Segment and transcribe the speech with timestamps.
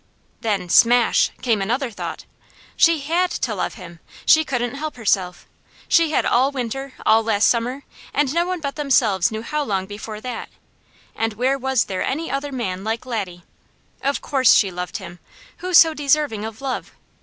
[0.39, 1.29] Then smash!
[1.43, 2.25] came another thought.
[2.75, 3.99] She HAD to love him!
[4.25, 5.45] She couldn't help herself.
[5.87, 9.85] She had all winter, all last summer, and no one but themselves knew how long
[9.85, 10.49] before that,
[11.15, 13.43] and where was there any other man like Laddie?
[14.01, 15.19] Of course she loved him!
[15.57, 16.93] Who so deserving of love?